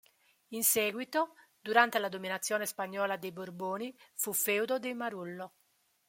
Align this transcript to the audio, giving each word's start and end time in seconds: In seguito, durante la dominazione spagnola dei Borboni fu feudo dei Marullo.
In 0.47 0.63
seguito, 0.63 1.35
durante 1.61 1.99
la 1.99 2.09
dominazione 2.09 2.65
spagnola 2.65 3.17
dei 3.17 3.31
Borboni 3.31 3.95
fu 4.15 4.33
feudo 4.33 4.79
dei 4.79 4.95
Marullo. 4.95 5.53